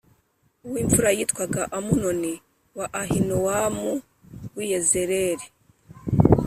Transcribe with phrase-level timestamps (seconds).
[0.65, 2.33] uw’imfura yitwaga Amunoni
[2.77, 3.91] wa Ahinowamu
[4.55, 5.45] w’i Yezerēli